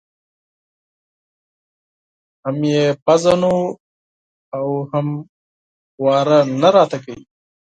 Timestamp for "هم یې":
2.43-2.83